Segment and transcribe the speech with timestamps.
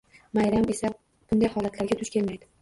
[0.37, 2.51] Maryam esa bunday holatlarga duch kelmaydi